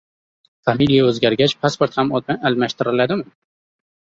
Familiya 0.69 1.03
o‘zgargach, 1.09 1.53
pasport 1.65 1.99
ham 2.01 2.09
almashtiriladimi? 2.51 3.29